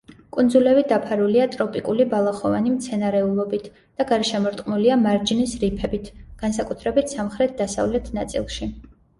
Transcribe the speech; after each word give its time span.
კუნძულები 0.35 0.83
დაფარულია 0.91 1.43
ტროპიკული 1.55 2.07
ბალახოვანი 2.13 2.71
მცენარეულობით 2.77 3.67
და 4.01 4.07
გარშემორტყმულია 4.13 4.97
მარჯნის 5.03 5.55
რიფებით, 5.65 6.11
განსაკუთრებით 6.45 7.15
სამხრეთ-დასავლეთ 7.17 8.11
ნაწილში. 8.21 8.75